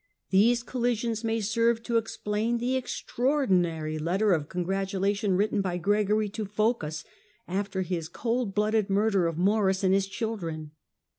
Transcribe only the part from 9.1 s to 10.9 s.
of Maurice and his children.